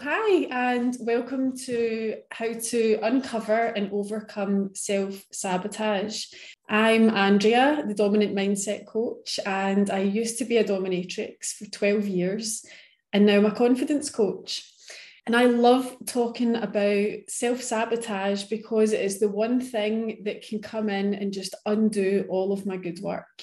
[0.00, 6.26] Hi, and welcome to How to Uncover and Overcome Self Sabotage.
[6.68, 12.06] I'm Andrea, the Dominant Mindset Coach, and I used to be a dominatrix for 12
[12.06, 12.64] years,
[13.12, 14.62] and now I'm a confidence coach.
[15.26, 20.62] And I love talking about self sabotage because it is the one thing that can
[20.62, 23.42] come in and just undo all of my good work.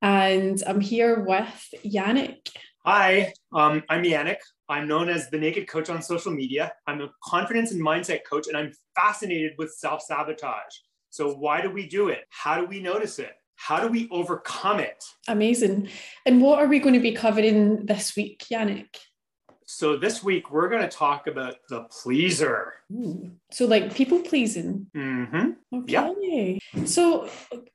[0.00, 2.48] And I'm here with Yannick.
[2.88, 4.36] Hi, um, I'm Yannick.
[4.68, 6.72] I'm known as the Naked Coach on social media.
[6.86, 10.72] I'm a confidence and mindset coach, and I'm fascinated with self sabotage.
[11.10, 12.26] So, why do we do it?
[12.30, 13.32] How do we notice it?
[13.56, 15.02] How do we overcome it?
[15.26, 15.88] Amazing.
[16.26, 18.94] And what are we going to be covering this week, Yannick?
[19.68, 22.74] So, this week we're going to talk about the pleaser.
[22.92, 23.32] Ooh.
[23.50, 24.86] So, like people pleasing.
[24.94, 25.78] Mm-hmm.
[25.78, 26.60] Okay.
[26.74, 26.86] Yep.
[26.86, 27.28] So,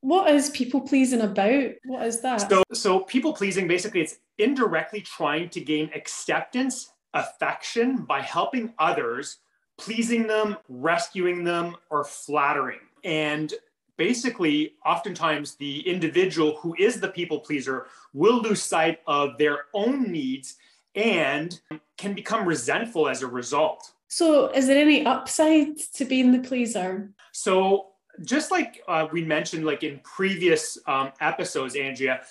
[0.00, 1.70] what is people pleasing about?
[1.84, 2.50] What is that?
[2.50, 9.38] So, so people pleasing basically it's indirectly trying to gain acceptance, affection by helping others,
[9.78, 12.80] pleasing them, rescuing them, or flattering.
[13.04, 13.54] And
[13.96, 20.10] basically, oftentimes the individual who is the people pleaser will lose sight of their own
[20.10, 20.56] needs
[20.96, 21.60] and
[21.96, 23.92] can become resentful as a result.
[24.08, 27.10] So, is there any upside to being the pleaser?
[27.32, 27.88] So,
[28.24, 32.22] just like uh, we mentioned, like in previous um, episodes, Andrea,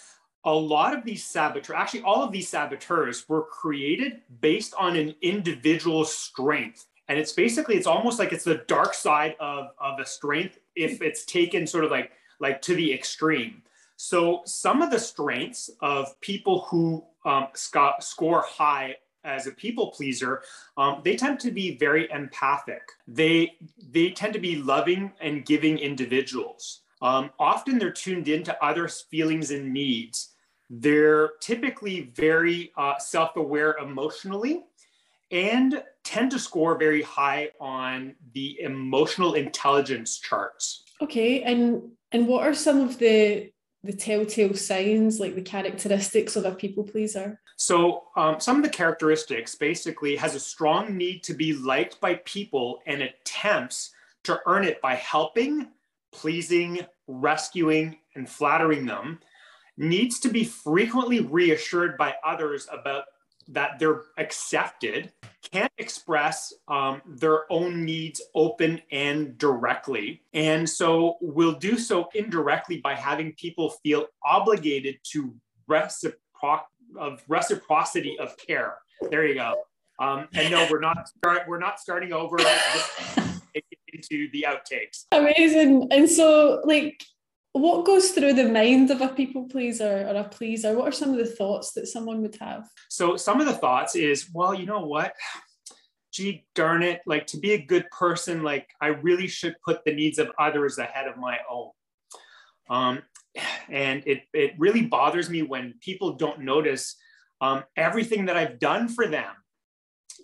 [0.45, 5.16] a lot of these saboteurs, actually, all of these saboteurs were created based on an
[5.22, 6.85] individual strength.
[7.07, 11.02] And it's basically, it's almost like it's the dark side of, of a strength if
[11.02, 13.61] it's taken sort of like, like to the extreme.
[13.97, 19.91] So some of the strengths of people who um, sc- score high as a people
[19.91, 20.43] pleaser,
[20.77, 22.83] um, they tend to be very empathic.
[23.07, 23.53] They
[23.89, 26.81] they tend to be loving and giving individuals.
[27.01, 30.33] Um, often they're tuned into others' feelings and needs.
[30.69, 34.63] They're typically very uh, self-aware emotionally,
[35.31, 40.83] and tend to score very high on the emotional intelligence charts.
[41.01, 43.51] Okay, and and what are some of the
[43.85, 47.40] the telltale signs, like the characteristics of a people pleaser?
[47.56, 52.16] So, um, some of the characteristics basically has a strong need to be liked by
[52.25, 53.91] people and attempts
[54.23, 55.68] to earn it by helping,
[56.12, 59.19] pleasing, rescuing, and flattering them.
[59.78, 63.06] Needs to be frequently reassured by others about
[63.50, 65.11] that they're accepted,
[65.51, 70.22] can't express um, their own needs open and directly.
[70.33, 75.35] And so we'll do so indirectly by having people feel obligated to
[76.97, 78.75] of reciprocity of care.
[79.09, 79.55] There you go.
[80.00, 81.09] Um, and no, we're not
[81.47, 82.38] we're not starting over
[83.94, 85.05] into the outtakes.
[85.11, 85.88] Amazing.
[85.91, 87.03] And so, like,
[87.61, 90.75] what goes through the mind of a people pleaser or a pleaser?
[90.75, 92.67] What are some of the thoughts that someone would have?
[92.89, 95.13] So, some of the thoughts is, well, you know what?
[96.11, 97.01] Gee, darn it!
[97.05, 100.77] Like to be a good person, like I really should put the needs of others
[100.77, 101.71] ahead of my own.
[102.69, 103.03] Um,
[103.69, 106.95] and it, it really bothers me when people don't notice
[107.41, 109.31] um, everything that I've done for them.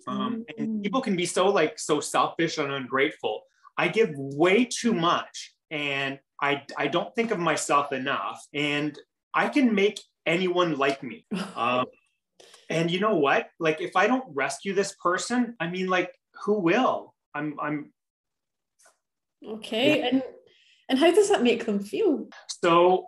[0.08, 0.82] Um, and mm.
[0.82, 3.42] people can be so like so selfish and ungrateful.
[3.76, 8.98] I give way too much and I, I don't think of myself enough and
[9.32, 11.24] I can make anyone like me.
[11.56, 11.86] Um,
[12.68, 13.48] and you know what?
[13.60, 16.10] Like if I don't rescue this person, I mean like
[16.44, 17.14] who will?
[17.34, 17.92] I'm I'm
[19.46, 19.98] okay.
[19.98, 20.06] Yeah.
[20.06, 20.22] And
[20.88, 22.28] and how does that make them feel?
[22.62, 23.06] So,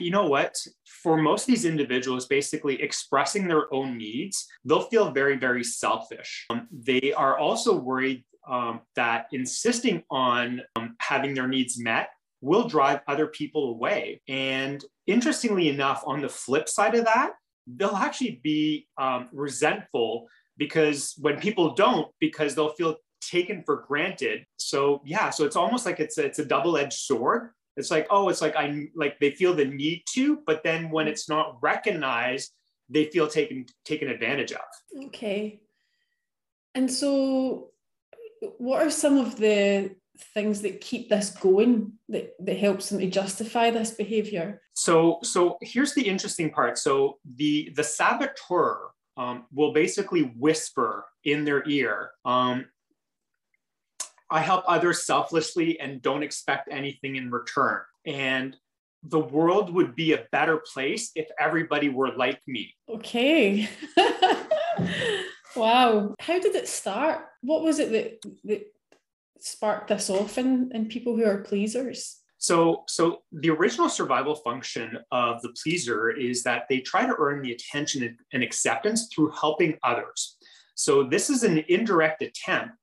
[0.00, 0.54] you know what?
[1.02, 6.46] For most of these individuals, basically expressing their own needs, they'll feel very, very selfish.
[6.50, 12.08] Um, they are also worried um, that insisting on um, having their needs met
[12.40, 14.20] will drive other people away.
[14.28, 17.32] And interestingly enough, on the flip side of that,
[17.66, 24.44] they'll actually be um, resentful because when people don't, because they'll feel taken for granted.
[24.56, 27.50] So yeah, so it's almost like it's a, it's a double-edged sword.
[27.76, 31.08] It's like, oh, it's like I like they feel the need to, but then when
[31.08, 32.52] it's not recognized,
[32.88, 35.06] they feel taken taken advantage of.
[35.06, 35.60] Okay.
[36.74, 37.70] And so
[38.58, 43.06] what are some of the things that keep this going that, that helps them to
[43.06, 49.72] justify this behavior so so here's the interesting part so the the saboteur um, will
[49.72, 52.66] basically whisper in their ear um,
[54.30, 57.80] I help others selflessly and don't expect anything in return.
[58.04, 58.56] And
[59.02, 62.74] the world would be a better place if everybody were like me.
[62.88, 63.68] Okay.
[65.56, 66.14] wow.
[66.18, 67.26] How did it start?
[67.42, 68.66] What was it that, that
[69.40, 72.20] sparked this off in, in people who are pleasers?
[72.38, 77.42] So, so the original survival function of the pleaser is that they try to earn
[77.42, 80.36] the attention and acceptance through helping others.
[80.74, 82.74] So this is an indirect attempt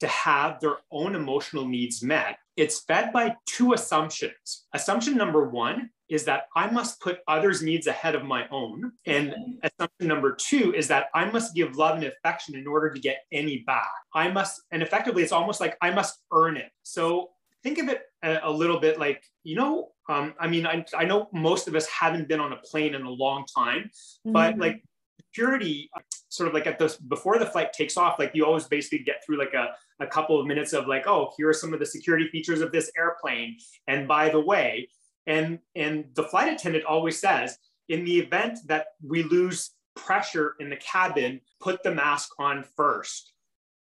[0.00, 2.38] to have their own emotional needs met.
[2.56, 4.64] It's fed by two assumptions.
[4.74, 8.92] Assumption number one is that I must put others' needs ahead of my own.
[9.06, 13.00] And assumption number two is that I must give love and affection in order to
[13.00, 13.88] get any back.
[14.14, 16.70] I must, and effectively, it's almost like I must earn it.
[16.82, 17.30] So
[17.62, 21.04] think of it a, a little bit like, you know, um, I mean, I, I
[21.04, 24.32] know most of us haven't been on a plane in a long time, mm-hmm.
[24.32, 24.84] but like
[25.18, 25.90] security,
[26.28, 29.24] sort of like at the before the flight takes off, like you always basically get
[29.24, 31.86] through like a, a couple of minutes of like, oh, here are some of the
[31.86, 33.56] security features of this airplane.
[33.86, 34.88] And by the way,
[35.26, 37.58] and, and the flight attendant always says,
[37.88, 43.32] in the event that we lose pressure in the cabin, put the mask on first.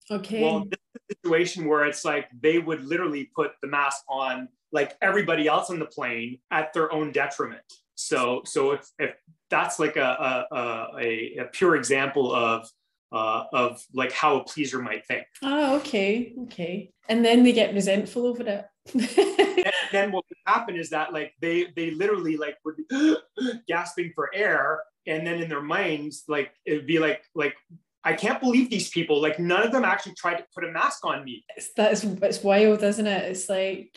[0.09, 0.41] Okay.
[0.41, 4.49] Well, this is a situation where it's like they would literally put the mask on
[4.71, 7.63] like everybody else on the plane at their own detriment.
[7.95, 9.15] So, so if, if
[9.49, 12.69] that's like a, a, a, a pure example of
[13.11, 15.25] uh, of like how a pleaser might think.
[15.43, 16.91] Oh, okay, okay.
[17.09, 18.65] And then they get resentful over it.
[19.91, 23.17] then what would happen is that like they they literally like would be
[23.67, 27.55] gasping for air, and then in their minds like it would be like like
[28.03, 29.21] I can't believe these people.
[29.21, 31.45] Like none of them actually tried to put a mask on me.
[31.55, 33.31] It's, that's it's wild, isn't it?
[33.31, 33.95] It's like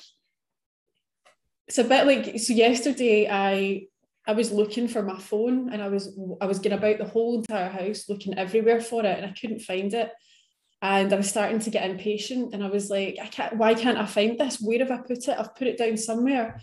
[1.66, 2.52] it's a bit like so.
[2.52, 3.86] Yesterday, I
[4.26, 7.38] I was looking for my phone and I was I was going about the whole
[7.38, 10.10] entire house looking everywhere for it and I couldn't find it.
[10.84, 13.96] And I was starting to get impatient and I was like, I can't why can't
[13.96, 14.60] I find this?
[14.60, 15.38] Where have I put it?
[15.38, 16.60] I've put it down somewhere.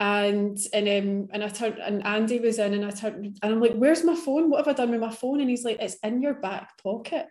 [0.00, 3.60] And and um and I turned and Andy was in and I turned and I'm
[3.60, 4.48] like, where's my phone?
[4.48, 5.40] What have I done with my phone?
[5.40, 7.26] And he's like, it's in your back pocket.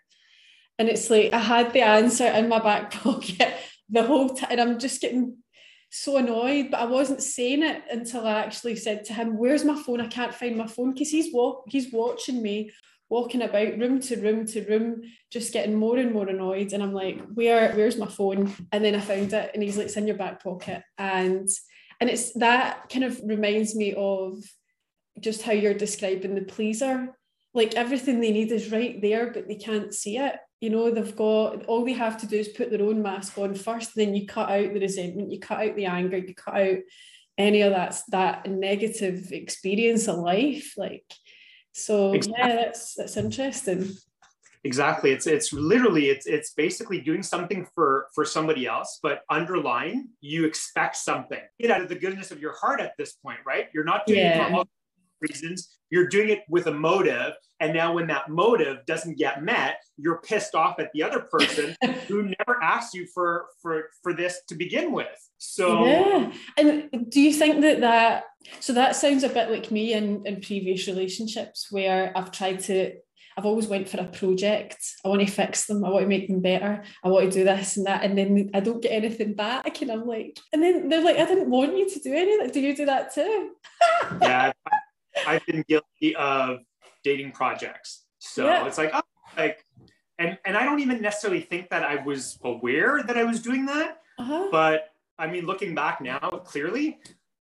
[0.77, 3.55] And it's like I had the answer in my back pocket
[3.89, 4.51] the whole time.
[4.51, 5.37] And I'm just getting
[5.89, 9.81] so annoyed, but I wasn't saying it until I actually said to him, "Where's my
[9.81, 10.01] phone?
[10.01, 12.69] I can't find my phone." Because he's walk he's watching me
[13.09, 16.73] walking about room to room to room, just getting more and more annoyed.
[16.73, 19.87] And I'm like, "Where where's my phone?" And then I found it, and he's like,
[19.87, 21.47] "It's in your back pocket." And
[21.99, 24.43] and it's that kind of reminds me of
[25.19, 27.17] just how you're describing the pleaser.
[27.53, 31.15] Like everything they need is right there, but they can't see it you know they've
[31.15, 34.25] got all they have to do is put their own mask on first then you
[34.25, 36.77] cut out the resentment you cut out the anger you cut out
[37.37, 41.05] any of that that negative experience of life like
[41.77, 42.39] so exactly.
[42.39, 43.89] yeah that's that's interesting
[44.63, 50.09] exactly it's it's literally it's it's basically doing something for for somebody else but underlying
[50.19, 53.67] you expect something get out of the goodness of your heart at this point right
[53.73, 54.59] you're not doing yeah.
[54.59, 54.67] it
[55.21, 59.77] reasons you're doing it with a motive and now when that motive doesn't get met
[59.97, 61.75] you're pissed off at the other person
[62.07, 67.21] who never asked you for for for this to begin with so yeah and do
[67.21, 68.23] you think that that
[68.59, 72.93] so that sounds a bit like me in in previous relationships where i've tried to
[73.37, 74.83] I've always went for a project.
[75.05, 75.85] I want to fix them.
[75.85, 76.83] I want to make them better.
[77.03, 78.03] I want to do this and that.
[78.03, 79.79] And then I don't get anything back.
[79.79, 82.49] And I'm like, and then they're like, I didn't want you to do anything.
[82.49, 83.51] Do you do that too?
[84.23, 84.53] yeah,
[85.25, 86.59] I've been guilty of
[87.03, 88.05] dating projects.
[88.19, 88.67] So yeah.
[88.67, 89.01] it's like, oh,
[89.37, 89.63] like,
[90.19, 93.65] and and I don't even necessarily think that I was aware that I was doing
[93.67, 94.01] that.
[94.19, 94.49] Uh-huh.
[94.51, 96.99] But I mean, looking back now, clearly.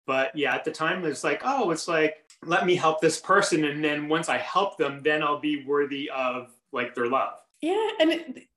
[0.06, 2.16] But yeah, at the time, it's like, oh, it's like,
[2.46, 6.10] let me help this person, and then once I help them, then I'll be worthy
[6.10, 7.40] of like their love.
[7.62, 8.48] Yeah, and it,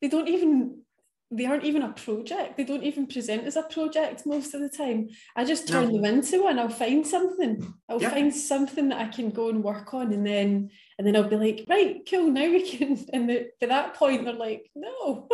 [0.00, 0.82] they don't even
[1.30, 2.56] they aren't even a project.
[2.56, 5.08] They don't even present as a project most of the time.
[5.34, 5.92] I just turn no.
[5.94, 6.58] them into one.
[6.58, 7.74] I'll find something.
[7.88, 8.10] I'll yeah.
[8.10, 11.36] find something that I can go and work on, and then and then I'll be
[11.36, 12.30] like, right, cool.
[12.30, 13.04] Now we can.
[13.12, 15.28] And the, by that point, they're like, no.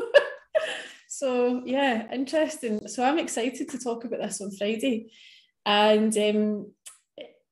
[1.08, 2.88] so yeah, interesting.
[2.88, 5.10] So I'm excited to talk about this on Friday,
[5.66, 6.72] and um,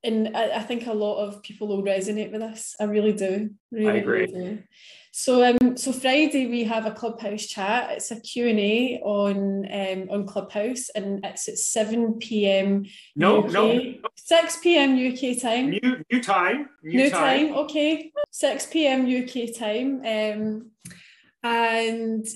[0.02, 2.74] and I, I think a lot of people will resonate with this.
[2.80, 3.50] I really do.
[3.70, 4.20] Really, I agree.
[4.26, 4.62] Really do.
[5.12, 7.90] So um, so Friday we have a clubhouse chat.
[7.92, 12.86] It's a Q and A on um on Clubhouse, and it's at seven p.m.
[13.16, 14.92] No, UK, no, six p.m.
[14.94, 15.70] UK time.
[15.70, 16.68] New new time.
[16.82, 17.48] New, new time.
[17.48, 17.56] time.
[17.56, 19.04] Okay, six p.m.
[19.04, 20.00] UK time.
[20.06, 20.70] Um,
[21.42, 22.26] and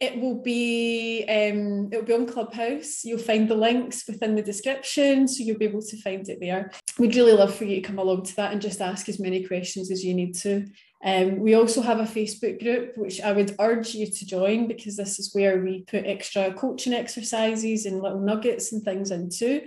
[0.00, 3.04] it will be um, it will be on Clubhouse.
[3.04, 6.70] You'll find the links within the description, so you'll be able to find it there.
[6.98, 9.44] We'd really love for you to come along to that and just ask as many
[9.44, 10.66] questions as you need to.
[11.04, 14.96] Um, we also have a Facebook group, which I would urge you to join because
[14.96, 19.62] this is where we put extra coaching exercises and little nuggets and things into.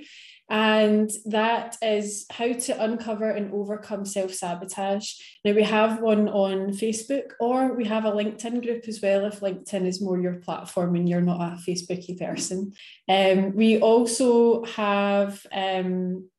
[0.49, 5.13] And that is how to uncover and overcome self sabotage.
[5.43, 9.39] Now, we have one on Facebook or we have a LinkedIn group as well if
[9.39, 12.73] LinkedIn is more your platform and you're not a Facebooky person.
[13.09, 16.29] Um, we also have um,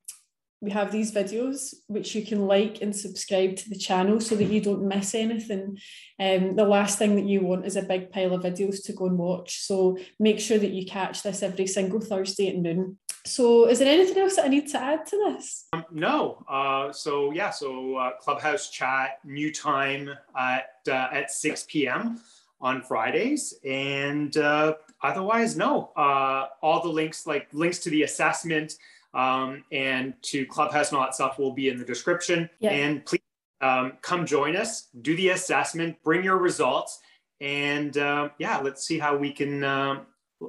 [0.60, 4.44] we have these videos which you can like and subscribe to the channel so that
[4.50, 5.78] you don't miss anything.
[6.18, 9.06] Um, the last thing that you want is a big pile of videos to go
[9.06, 9.58] and watch.
[9.60, 12.98] So make sure that you catch this every single Thursday at noon.
[13.26, 15.66] So, is there anything else that I need to add to this?
[15.72, 16.44] Um, no.
[16.48, 17.50] Uh, so yeah.
[17.50, 22.20] So uh, Clubhouse chat, new time at uh, at six p.m.
[22.60, 25.90] on Fridays, and uh, otherwise, no.
[25.96, 28.74] Uh, all the links, like links to the assessment
[29.12, 32.48] um, and to Clubhouse and all that stuff, will be in the description.
[32.60, 32.70] Yeah.
[32.70, 33.20] And please
[33.60, 37.00] um, come join us, do the assessment, bring your results,
[37.40, 39.64] and uh, yeah, let's see how we can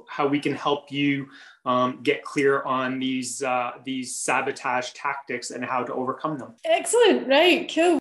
[0.08, 1.28] how we can help you
[1.64, 6.54] um, get clear on these uh, these sabotage tactics and how to overcome them.
[6.64, 7.28] Excellent.
[7.28, 7.70] Right.
[7.74, 7.96] Cool.